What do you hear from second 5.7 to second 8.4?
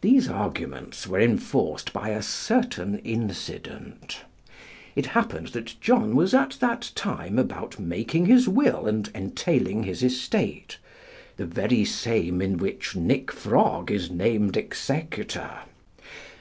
John was at that time about making